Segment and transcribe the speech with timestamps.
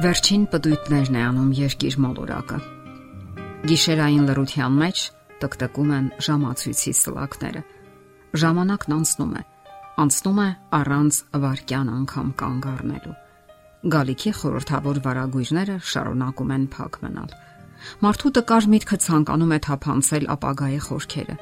[0.00, 2.58] Վերջին պտույտներն է անում երկիր մոլորակը։
[3.68, 5.00] Գիշերային լռության մեջ
[5.42, 7.62] տկտկում են ժամացույցի սլակները։
[8.42, 9.42] Ժամանակն անցնում է,
[10.04, 13.14] անցնում է առանց վարքյան անգամ կանգ առնելու։
[13.92, 17.34] Գալիքի խորթավոր վարագույրները շարունակում են փակ մնալ։
[18.00, 21.36] Մարդու տկար միտքը ցանկանում է թափանցել ապագայի խորքերը։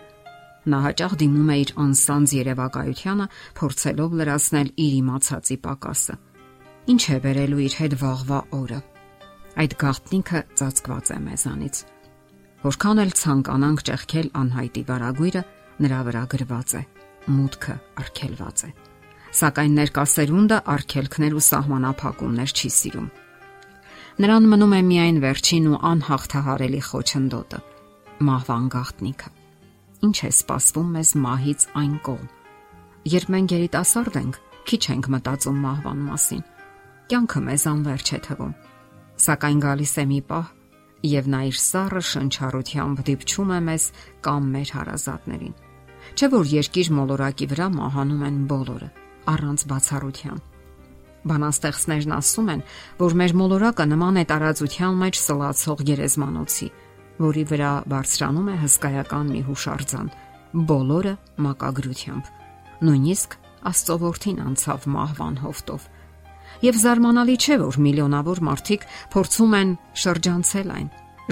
[0.69, 3.27] Նա հաճախ դիմում է իր անսանձ երևակայությանը,
[3.63, 6.19] փորձելով լրացնել իր իմացածի պակասը
[6.89, 8.77] Ինչ է վերելու իր հետ վաղվա օրը։
[9.61, 11.81] Այդ գաղտնիքը ծածկված է մեզանից։
[12.63, 15.43] Որքան էլ ցանկանանք ճեղքել անհայտի վարագույրը,
[15.85, 16.83] նրա վրա գրված է.
[17.29, 18.71] մուտքը արգելված է։
[19.37, 23.09] Սակայն ներկասերունդը արգելքներ ու սահմանափակումներ չի սիրում։
[24.25, 27.65] Նրան մնում է միայն վերջին ու անհաղթահարելի խոչընդոտը՝
[28.25, 29.31] մահվան գաղտնիքը։
[30.09, 32.29] Ինչ է սպասվում մեզ մահից այն կողմ։
[33.13, 36.47] Երբ մենք երիտասարդ ենք, քիչ ենք մտածում մահվան մասին
[37.09, 38.51] կյանքը մեզ անverջ է թվում։
[39.25, 40.49] Սակայն գալիս է մի պահ,
[41.09, 43.87] եւ նա իր սառը շնչառությամբ դիպչում է մեզ
[44.27, 45.55] կամ մեր հարազատներին։
[46.19, 48.89] Չէ որ երկիր մոլորակի վրա մահանում են բոլորը,
[49.33, 50.39] առանց բացառության։
[51.29, 52.63] Բանաստեղծներն ասում են,
[53.01, 56.69] որ մեր մոլորակը նման է տարածության մեջ սլացող գերեզմանոցի,
[57.25, 60.09] որի վրա բարձրանում է հսկայական մի հուշարձան,
[60.69, 61.15] բոլորը
[61.49, 62.35] մակագրությամբ։
[62.85, 65.89] Նույնիսկ Աստծո որդին անցավ մահվան հովտով
[66.65, 69.71] Եվ զարմանալի չէ, որ միլիոնավոր մարդիկ փորձում են
[70.03, 70.89] շրջանցել այն,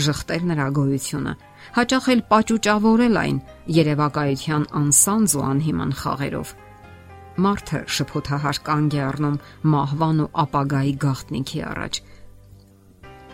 [0.06, 1.32] շղթել նրա գոյությունը,
[1.76, 3.38] հաճախ էլ պաճուճավորել այն
[3.76, 6.52] երևակայության անսանձ ու անհիման խաղերով։
[7.46, 9.40] Մարդը շփոթահար կանգ է առնում
[9.72, 12.00] մահվան ու ապագայի գաղտնիքի առաջ։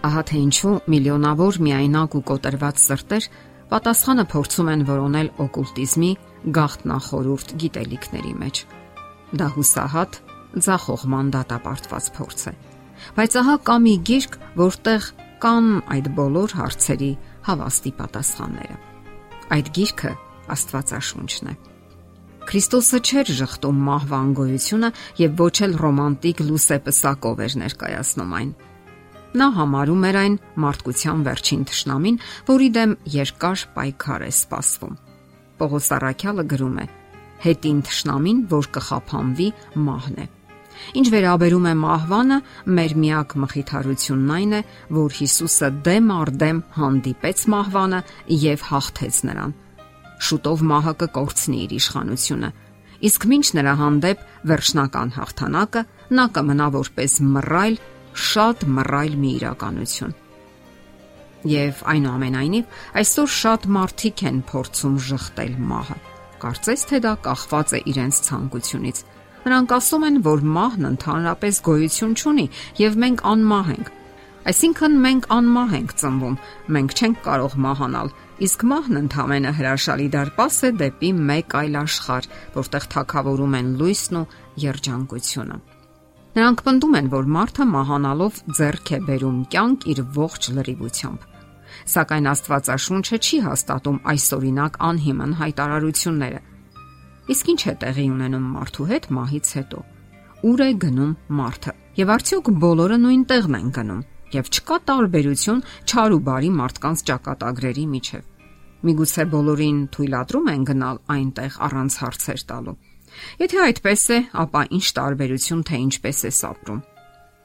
[0.03, 3.29] Ահա թե ինչու միլիոնավոր միայնակ ու կոտրված սրտեր
[3.73, 6.11] պատասխանը փորձում են որոնել օկուլտիզմի
[6.59, 8.63] գաղտնախորուրդ գիտելիքների մեջ։
[9.39, 10.19] Դա հուսահատ
[10.57, 12.55] ձախողման դատապարտված փորձ է։
[13.17, 15.07] Բայց ահա կա մի գիրք, որտեղ
[15.43, 17.13] կան այդ բոլոր հարցերի
[17.49, 18.77] հավաստի պատասխանները։
[19.53, 20.13] Այդ գիրքը
[20.53, 21.55] Աստվածաշունչն է։
[22.43, 24.91] Քրիստոսը չէր շղթում մահվան գոյությունը
[25.23, 28.51] եւ ոչ էլ ռոմանտիկ լուսեպսակով էր ներկայացնում այն։
[29.33, 32.19] Նա համարում էր այն մարդկության վերջին ճշնամին,
[32.51, 34.99] որի դեմ երկար պայքար է սպասվում։
[35.63, 36.87] Պողոս Արաքյալը գրում է.
[37.47, 39.49] Հետին ճշնամին, որ կխափանվի,
[39.87, 40.27] մահն է։
[40.99, 42.39] Ինչ վերաբերում է մահվանը,
[42.79, 44.61] մեր միակ մխիթարությունն այն է,
[44.97, 48.01] որ Հիսուսը դեմ առ դեմ հանդիպեց մահվանը
[48.43, 49.55] եւ հաղթեց նրան։
[50.23, 52.51] Շուտով մահը կկորցնի իր իշխանությունը։
[53.03, 55.83] Իսկ ոչ նրա հանդեպ վերջնական հաղթանակը
[56.19, 57.79] նա կմնա որպես մռայլ,
[58.13, 60.15] շատ մռայլ մի իրականություն։
[61.53, 65.97] Եվ այնուամենայնիվ այսօր շատ մարդիկ են փորձում շղթել մահը։
[66.43, 69.03] Կարծես թե դա կախված է իրենց ցանկությունից
[69.43, 72.45] Նրանք ասում են, որ մահն ընդհանրապես գոյություն չունի
[72.79, 73.89] եւ մենք անմահ ենք։
[74.43, 76.37] Այսինքն մենք անմահ ենք ծնվում,
[76.75, 78.09] մենք չենք կարող մահանալ,
[78.43, 84.25] իսկ մահն ընդհանրապես հրաշալի դարպաս է դեպի մեկ այլ աշխարհ, որտեղ թակավորում են լույսն ու
[84.63, 85.59] երջանկությունը։
[86.33, 91.29] Նրանք պնդում են, որ մարդը մահանալով ձեռք է բերում կյանք իր ողջ լրիվությամբ։
[91.93, 96.41] Սակայն Աստվածաշունչը չի հաստատում այսօրինակ անհիմն հայտարարությունները
[97.31, 99.83] Իսկ ինչ է տեղի ունենում մարդու հետ մահից հետո։
[100.43, 101.73] Ուր է գնում մարդը։
[102.03, 104.01] Եվ արդյոք բոլորը նույն տեղն են գնում։
[104.33, 108.31] Եվ չկա տարբերություն չար ու բարի մարդկանց ճակատագրերի միջև։
[108.83, 112.75] Միգուցե բոլորին թույլատրում են գնալ այնտեղ առանց հարցեր տալու։
[113.43, 116.81] Եթե այդպես է, ապա ինչ տարբերություն թե ինչպես է սապրում։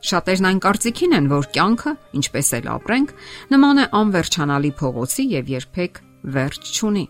[0.07, 3.13] Շատերն այն կարծիքին են, որ կյանքը, ինչպես էլ ապրենք,
[3.53, 6.01] նման է անվերջանալի փողոցի եւ երբեք
[6.37, 7.05] վերջ չունի։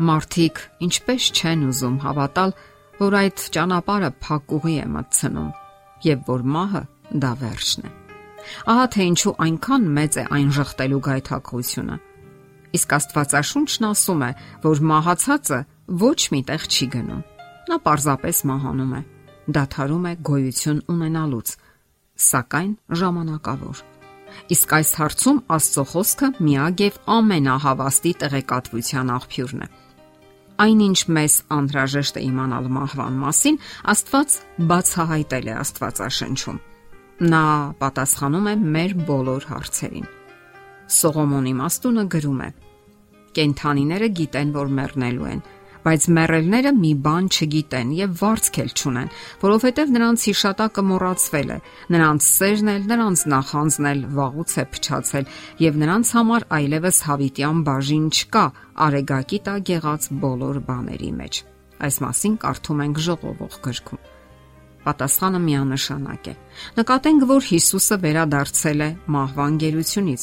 [0.00, 2.52] Մարդիկ ինչպես չեն ուզում հավատալ,
[3.00, 5.48] որ այդ ճանապարհը փակուղի է մտցնում
[6.06, 6.80] եւ որ մահը
[7.24, 7.90] դա վերջն է։
[8.72, 11.96] Ահա թե ինչու այնքան մեծ է այն ժխտելու գայթակղությունը։
[12.80, 14.30] Իսկ Աստվածաշունչն ասում է,
[14.64, 15.58] որ մահացածը
[16.00, 17.22] ոչ միտեղ չի գնում։
[17.68, 19.02] Նա պարզապես մահանում է,
[19.60, 21.52] դադարում է գոյություն ունենալուց,
[22.30, 22.72] սակայն
[23.02, 23.84] ժամանակավոր։
[24.54, 29.70] Իսկ այս հարցում Աստծո խոսքը միակ եւ ամենահավաստի տեղեկատվության աղբյուրն է
[30.64, 33.58] այնինչ մեզ անհրաժեշտ է իմանալ մահվան մասին,
[33.92, 34.36] Աստված
[34.70, 36.58] բացահայտել է Աստվածաշնչում։
[37.30, 37.44] Նա
[37.80, 40.10] պատասխանում է մեր բոլոր հարցերին։
[41.00, 42.50] Սողոմոնի մաստունը գրում է.
[43.36, 45.42] Կենթանիները գիտեն, որ մեռնելու են,
[45.84, 49.10] բայց մեռելները մի բան չգիտեն եւ վարձքել չունեն,
[49.40, 51.58] որովհետեւ նրանց հիշատակը մոռացվել է,
[51.94, 55.30] նրանց սերն էլ, նրանց նախանձն էլ վաղուց է փչացել
[55.64, 58.44] եւ նրանց համար այլևս հավիտյան բաժին չկա
[58.90, 61.42] արեգակի տակ եղած բոլոր բաների մեջ։
[61.80, 64.08] Այս մասին կարդում ենք ժողովող գրքում։
[64.80, 66.34] Պատասխանը միանշանակ է։
[66.76, 70.22] Նկատենք, որ Հիսուսը վերադարձել է մահվան գերությունից։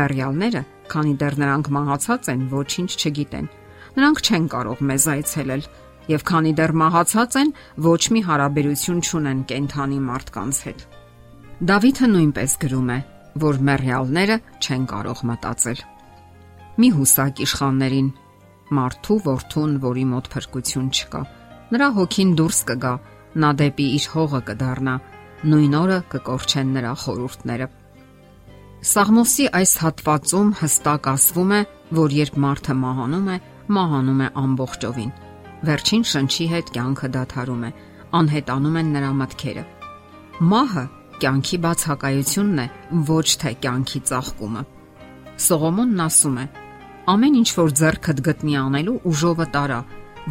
[0.00, 3.46] Մերյալները, քանի դեռ նրանք մահացած են, ոչինչ չգիտեն։
[3.96, 5.66] Նրանք չեն կարող մեզ այցելել
[6.06, 7.50] եւ քանի դեռ մահացած են,
[7.86, 10.84] ոչ մի հարաբերություն չունեն կենթանի մարդկանց հետ։
[11.70, 12.98] Դավիթը նույնպես գրում է,
[13.46, 15.80] որ մեռյալները չեն կարող մտածել։
[16.76, 18.08] Մի հուսակ իշխաններին,
[18.76, 21.22] մարդու ворթուն, որի մոտ փրկություն չկա։
[21.72, 22.94] Նրա հոգին դուրս կգա,
[23.42, 24.94] նա դեպի իր հողը կդառնա,
[25.50, 27.66] նույն օրը կկորչեն նրա խորուրդները։
[28.86, 31.60] Սաղմոսի այս հատվածում հստակ ասվում է,
[31.96, 33.36] որ երբ մարդը մահանում է,
[33.76, 35.10] մահանում է ամբողջովին։
[35.66, 37.70] Վերջին շնչի հետ կյանքը դադարում է,
[38.20, 39.64] անհետանում են նրա մտքերը։
[40.52, 40.84] Մահը
[41.20, 42.66] կյանքի բացակայությունն է,
[43.10, 44.62] ոչ թե կյանքի ծաղկումը։
[45.46, 46.46] Սողոմոնն ասում է.
[47.12, 49.80] Ամեն ինչ որ ձեռքդ գտնի անելու ուժովը տարա,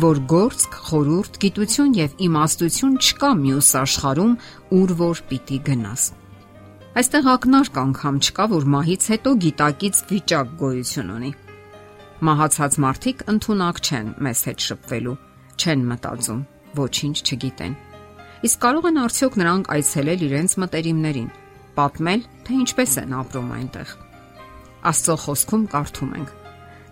[0.05, 4.33] որ գործք, խորուրդ, գիտություն եւ իմաստություն չկա մյուս աշխարհում,
[4.75, 6.03] ուր որ պիտի գնաս։
[6.99, 11.31] Այստեղ ակնարկ անգամ չկա, որ մահից հետո գիտակից վիճակ գոյություն ունի։
[12.25, 15.12] Մահացած մարդիկ ընդունակ չեն մեզ հետ շփվելու,
[15.62, 16.39] չեն մտածում,
[16.80, 17.75] ոչինչ չգիտեն։
[18.48, 21.27] Իսկ կարող են արդյոք նրանք այցելել իրենց մտերիմներին,
[21.75, 23.94] պատմել, թե ինչպես են ապրում այնտեղ։
[24.89, 26.33] Աստծո խոսքում կարդում ենք.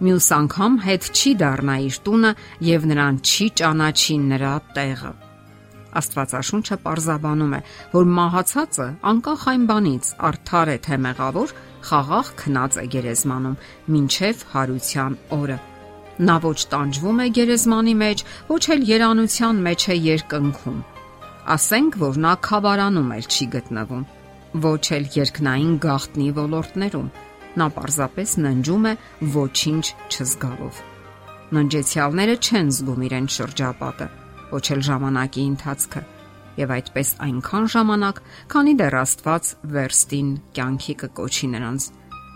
[0.04, 2.32] Մյուս անգամ հետ չի դառնա իր տունը
[2.70, 5.14] եւ նրան չի ճանաչի նրա տեղը։
[5.94, 7.62] Աստվածաշունչը պարզաբանում է,
[7.94, 11.54] որ մահացածը անկախ այն բանից արդար է թե մեղավոր,
[11.90, 13.60] խաղաղ քնած է գերեզմանում
[13.96, 15.58] մինչև հարության օրը։
[16.28, 20.80] Նա ոչ տանջվում է գերեզմանի մեջ, ոչ էլ երանության մեջ է երկնքում։
[21.54, 24.08] Ասենք, որ նա խավարանում էլ չի գտնվում,
[24.64, 27.10] ոչ էլ երկնային գաղտնի ոլորտներում
[27.60, 28.94] նա պարզապես ննջում է
[29.34, 29.84] ոչինչ
[30.14, 30.82] չզգալով։
[31.54, 34.08] Ննջեցյալները չեն զգում իրեն շրջապատը,
[34.54, 36.02] ոչ էլ ժամանակի ընթացքը,
[36.60, 38.22] եւ այդպես այնքան ժամանակ,
[38.54, 41.88] քանի դեռ Աստված վերստին կյանքի կկոչի նրանց։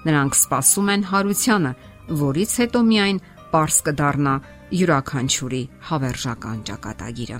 [0.08, 1.74] Նրանք սпасում են հարությանը,
[2.22, 4.34] որից հետո միայն པարս կդառնա
[4.78, 7.38] յուրաքանչյուրի հավերժական ճակատագիրը։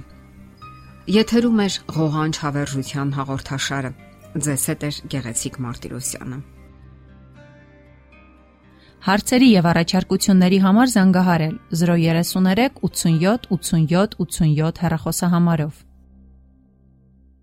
[1.18, 3.92] Եթերում է ղողանջ հավերժության հաղորդաշարը։
[4.48, 6.40] Ձեզ հետ է Գեղեցիկ Մարտիրոսյանը։
[9.08, 15.87] Հարցերի եւ առաջարկությունների համար զանգահարել 033 87 87 87 հեռախոսահամարով։